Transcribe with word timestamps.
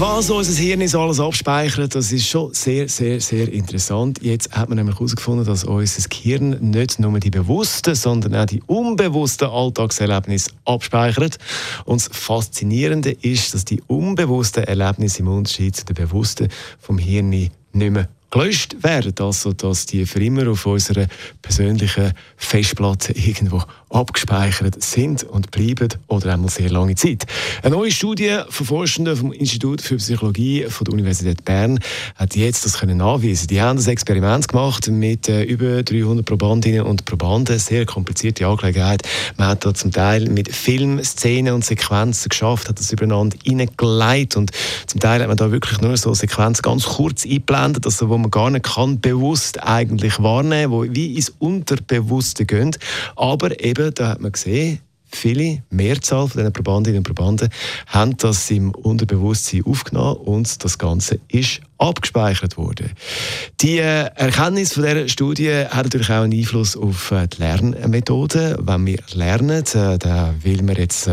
was 0.00 0.28
unser 0.28 0.60
Hirn 0.60 0.86
so 0.88 1.00
alles 1.00 1.20
abspeichert, 1.20 1.94
das 1.94 2.10
ist 2.10 2.26
schon 2.26 2.52
sehr, 2.52 2.88
sehr, 2.88 3.20
sehr 3.20 3.52
interessant. 3.52 4.20
Jetzt 4.22 4.50
hat 4.50 4.68
man 4.68 4.76
nämlich 4.76 4.96
herausgefunden, 4.96 5.46
dass 5.46 5.64
unser 5.64 6.08
Gehirn 6.08 6.58
nicht 6.60 6.98
nur 6.98 7.18
die 7.20 7.30
bewussten, 7.30 7.94
sondern 7.94 8.34
auch 8.34 8.46
die 8.46 8.62
unbewussten 8.66 9.48
Alltagserlebnisse 9.48 10.50
abspeichert. 10.64 11.38
Und 11.84 12.00
das 12.00 12.16
Faszinierende 12.16 13.12
ist, 13.12 13.54
dass 13.54 13.64
die 13.64 13.82
unbewussten 13.86 14.64
Erlebnisse 14.64 15.20
im 15.20 15.28
Unterschied 15.28 15.76
zu 15.76 15.84
den 15.84 15.94
bewussten 15.94 16.48
vom 16.80 16.98
Hirn 16.98 17.28
nicht 17.30 17.52
mehr 17.72 18.08
gelöscht 18.34 18.82
werden. 18.82 19.14
Also, 19.20 19.52
dass 19.52 19.86
die 19.86 20.06
für 20.06 20.22
immer 20.22 20.50
auf 20.50 20.66
unserer 20.66 21.06
persönlichen 21.40 22.12
Festplatte 22.36 23.12
irgendwo 23.12 23.62
abgespeichert 23.90 24.82
sind 24.82 25.22
und 25.22 25.52
bleiben 25.52 25.88
oder 26.08 26.34
einmal 26.34 26.50
sehr 26.50 26.68
lange 26.68 26.96
Zeit. 26.96 27.26
Eine 27.62 27.76
neue 27.76 27.92
Studie 27.92 28.40
von 28.48 28.66
Forschenden 28.66 29.16
vom 29.16 29.32
Institut 29.32 29.80
für 29.80 29.96
Psychologie 29.96 30.64
von 30.68 30.84
der 30.84 30.94
Universität 30.94 31.44
Bern 31.44 31.78
hat 32.16 32.34
jetzt 32.34 32.64
das 32.64 32.78
können 32.78 32.98
nachweisen. 32.98 33.46
Die 33.46 33.62
haben 33.62 33.76
das 33.76 33.86
Experiment 33.86 34.48
gemacht 34.48 34.88
mit 34.88 35.28
äh, 35.28 35.44
über 35.44 35.84
300 35.84 36.26
Probandinnen 36.26 36.82
und 36.82 37.04
Probanden. 37.04 37.58
Sehr 37.60 37.86
komplizierte 37.86 38.48
Angelegenheit. 38.48 39.02
Man 39.36 39.46
hat 39.46 39.64
da 39.64 39.72
zum 39.72 39.92
Teil 39.92 40.28
mit 40.28 40.52
Filmszenen 40.52 41.54
und 41.54 41.64
Sequenzen 41.64 42.30
geschafft, 42.30 42.68
hat 42.68 42.80
das 42.80 42.90
übereinander 42.90 43.36
hineingelegt 43.44 44.36
und 44.36 44.50
zum 44.86 44.98
Teil 44.98 45.20
hat 45.20 45.28
man 45.28 45.36
da 45.36 45.52
wirklich 45.52 45.80
nur 45.80 45.96
so 45.96 46.14
Sequenzen 46.14 46.62
ganz 46.62 46.84
kurz 46.84 47.24
eingeblendet, 47.24 47.86
also 47.86 48.08
wo 48.08 48.18
man 48.24 48.30
gar 48.30 48.50
nicht 48.50 48.64
kann 48.64 49.00
bewusst 49.00 49.62
eigentlich 49.62 50.20
wahrnehmen, 50.22 50.72
wo 50.72 50.82
wie 50.82 51.14
ins 51.14 51.32
Unterbewusste 51.38 52.44
gehen. 52.44 52.76
Aber 53.16 53.62
eben, 53.62 53.92
da 53.94 54.08
hat 54.08 54.20
man 54.20 54.32
gesehen, 54.32 54.80
viele, 55.04 55.62
Mehrzahl 55.70 56.28
von 56.28 56.38
diesen 56.38 56.52
Probandinnen 56.52 56.98
und 56.98 57.04
Probanden, 57.04 57.50
haben 57.86 58.16
das 58.16 58.50
im 58.50 58.70
Unterbewusstsein 58.70 59.64
aufgenommen 59.64 60.16
und 60.16 60.64
das 60.64 60.78
Ganze 60.78 61.20
ist 61.28 61.60
abgespeichert 61.84 62.56
worden. 62.56 62.90
Die 63.60 63.78
äh, 63.78 64.06
Erkenntnis 64.14 64.72
von 64.72 64.84
dieser 64.84 65.08
Studie 65.08 65.50
hat 65.50 65.84
natürlich 65.84 66.10
auch 66.10 66.22
einen 66.22 66.32
Einfluss 66.32 66.76
auf 66.76 67.10
äh, 67.10 67.26
die 67.28 67.38
Lernmethode. 67.38 68.58
Wenn 68.60 68.86
wir 68.86 68.98
lernen, 69.12 69.64
äh, 69.74 69.98
da 69.98 70.34
will 70.42 70.62
man 70.62 70.76
jetzt 70.76 71.08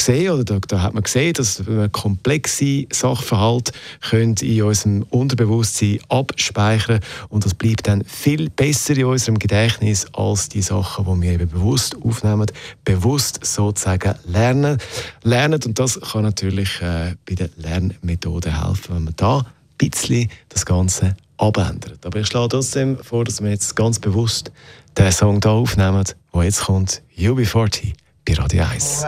sehen, 0.00 0.30
oder 0.30 0.44
da, 0.44 0.58
da, 0.66 0.82
hat 0.82 0.94
man 0.94 1.02
gesehen, 1.02 1.32
dass 1.34 1.66
wir 1.66 1.88
komplexe 1.88 2.86
Sachverhalte 2.90 3.72
können 4.00 4.36
in 4.40 4.62
unserem 4.62 5.02
Unterbewusstsein 5.10 5.98
abspeichern 6.08 7.00
und 7.28 7.44
das 7.44 7.54
bleibt 7.54 7.88
dann 7.88 8.04
viel 8.04 8.48
besser 8.50 8.96
in 8.96 9.06
unserem 9.06 9.38
Gedächtnis 9.38 10.06
als 10.12 10.48
die 10.48 10.62
Sachen, 10.62 11.04
die 11.04 11.22
wir 11.22 11.32
eben 11.32 11.48
bewusst 11.48 11.96
aufnehmen, 12.02 12.46
bewusst 12.84 13.40
sozusagen 13.44 14.14
lernen. 14.26 14.78
lernen 15.22 15.60
und 15.64 15.78
das 15.78 16.00
kann 16.00 16.22
natürlich 16.22 16.80
bei 16.80 17.34
der 17.34 17.50
Lernmethode 17.56 18.64
helfen, 18.64 18.94
wenn 18.94 19.04
man 19.04 19.14
da 19.16 19.46
bisschen 19.78 20.30
das 20.48 20.64
Ganze 20.64 21.16
abändert. 21.38 22.04
Aber 22.04 22.20
ich 22.20 22.26
schlage 22.26 22.48
trotzdem 22.48 22.98
vor, 22.98 23.24
dass 23.24 23.42
wir 23.42 23.50
jetzt 23.50 23.74
ganz 23.76 23.98
bewusst 23.98 24.50
den 24.96 25.12
Song 25.12 25.40
hier 25.42 25.52
aufnehmen, 25.52 26.04
der 26.34 26.42
jetzt 26.42 26.64
kommt, 26.64 27.02
UB40 27.18 27.92
bei 28.26 28.34
Radio 28.34 28.64
1. 28.64 29.04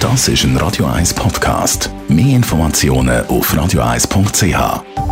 Das 0.00 0.28
ist 0.28 0.44
ein 0.44 0.56
Radio 0.56 0.86
1 0.86 1.14
Podcast. 1.14 1.90
Mehr 2.08 2.36
Informationen 2.36 3.26
auf 3.26 3.52
radio1.ch. 3.52 5.05